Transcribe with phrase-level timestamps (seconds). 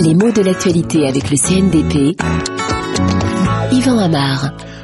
[0.00, 2.16] Les mots de l'actualité avec le CNDP.
[3.72, 4.10] Yvan.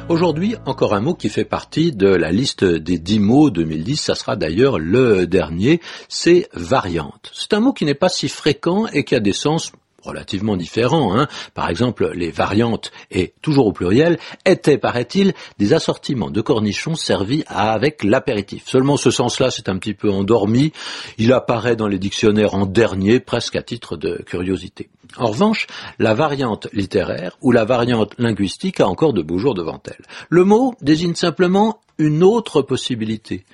[0.09, 4.15] Aujourd'hui, encore un mot qui fait partie de la liste des dix mots 2010, ça
[4.15, 7.31] sera d'ailleurs le dernier, c'est variante.
[7.33, 9.71] C'est un mot qui n'est pas si fréquent et qui a des sens
[10.03, 11.17] relativement différents.
[11.17, 11.27] Hein.
[11.53, 17.43] Par exemple, les variantes, et toujours au pluriel, étaient, paraît-il, des assortiments de cornichons servis
[17.47, 18.63] avec l'apéritif.
[18.67, 20.71] Seulement ce sens-là, c'est un petit peu endormi.
[21.17, 24.89] Il apparaît dans les dictionnaires en dernier, presque à titre de curiosité.
[25.17, 29.81] En revanche, la variante littéraire ou la variante linguistique a encore de beaux jours devant
[29.85, 30.05] elle.
[30.29, 33.45] Le mot désigne simplement une autre possibilité.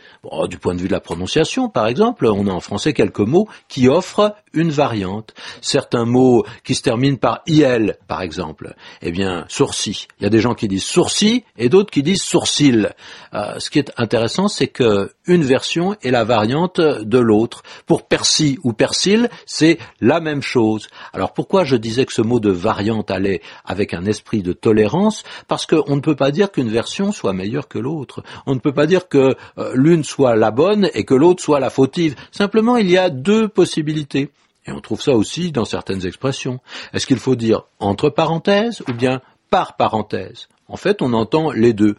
[0.47, 3.49] du point de vue de la prononciation, par exemple, on a en français quelques mots
[3.67, 5.33] qui offrent une variante.
[5.61, 8.75] Certains mots qui se terminent par IL, par exemple.
[9.01, 9.97] Eh bien, sourcil.
[10.19, 12.93] Il y a des gens qui disent sourcil et d'autres qui disent sourcil.
[13.33, 17.63] Euh, ce qui est intéressant, c'est que une version est la variante de l'autre.
[17.87, 20.87] Pour persil ou persil, c'est la même chose.
[21.13, 25.23] Alors pourquoi je disais que ce mot de variante allait avec un esprit de tolérance
[25.47, 28.23] Parce qu'on ne peut pas dire qu'une version soit meilleure que l'autre.
[28.47, 31.59] On ne peut pas dire que euh, l'une soit la bonne et que l'autre soit
[31.59, 32.15] la fautive.
[32.31, 34.31] Simplement, il y a deux possibilités.
[34.65, 36.61] Et on trouve ça aussi dans certaines expressions.
[36.93, 40.47] Est-ce qu'il faut dire entre parenthèses ou bien par parenthèse?
[40.67, 41.93] En fait, on entend les deux.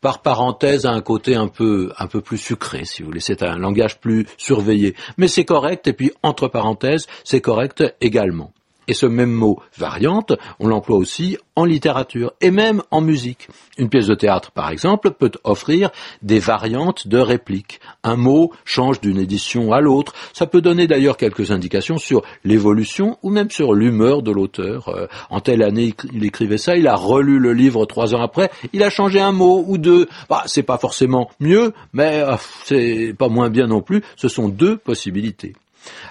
[0.00, 3.18] Par parenthèse, à un côté un peu, un peu plus sucré, si vous voulez.
[3.18, 4.94] C'est un langage plus surveillé.
[5.16, 8.52] Mais c'est correct, et puis, entre parenthèses, c'est correct également.
[8.88, 13.48] Et ce même mot variante, on l'emploie aussi en littérature et même en musique.
[13.78, 15.90] Une pièce de théâtre, par exemple, peut offrir
[16.22, 17.80] des variantes de répliques.
[18.02, 20.14] Un mot change d'une édition à l'autre.
[20.32, 24.88] Ça peut donner d'ailleurs quelques indications sur l'évolution ou même sur l'humeur de l'auteur.
[24.88, 28.50] Euh, en telle année, il écrivait ça, il a relu le livre trois ans après,
[28.72, 30.08] il a changé un mot ou deux.
[30.28, 34.02] Bah, c'est pas forcément mieux, mais euh, c'est pas moins bien non plus.
[34.16, 35.54] Ce sont deux possibilités.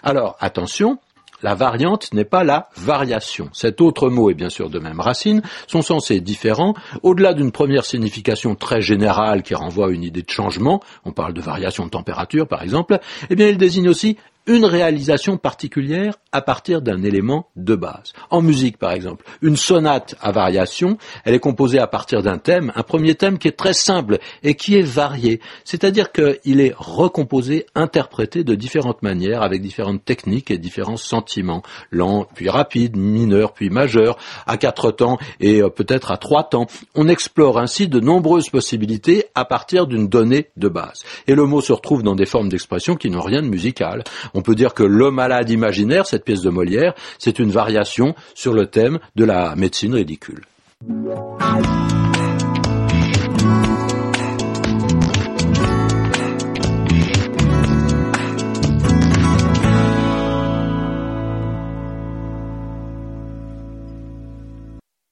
[0.03, 0.99] Alors, attention,
[1.43, 3.49] la variante n'est pas la variation.
[3.53, 6.73] Cet autre mot est bien sûr de même racine, son sens est différent.
[7.03, 11.33] Au-delà d'une première signification très générale qui renvoie à une idée de changement, on parle
[11.33, 12.99] de variation de température par exemple,
[13.29, 18.13] eh bien il désigne aussi une réalisation particulière à partir d'un élément de base.
[18.29, 22.71] En musique, par exemple, une sonate à variation, elle est composée à partir d'un thème,
[22.75, 25.41] un premier thème qui est très simple et qui est varié.
[25.63, 31.63] C'est-à-dire qu'il est recomposé, interprété de différentes manières, avec différentes techniques et différents sentiments.
[31.91, 36.67] Lent, puis rapide, mineur, puis majeur, à quatre temps et euh, peut-être à trois temps.
[36.95, 41.03] On explore ainsi de nombreuses possibilités à partir d'une donnée de base.
[41.27, 44.03] Et le mot se retrouve dans des formes d'expression qui n'ont rien de musical.
[44.33, 48.53] On peut dire que Le malade imaginaire, cette pièce de Molière, c'est une variation sur
[48.53, 50.45] le thème de la médecine ridicule.